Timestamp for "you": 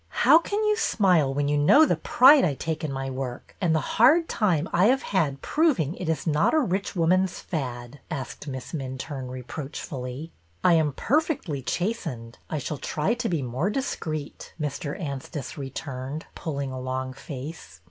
0.63-0.75, 1.47-1.59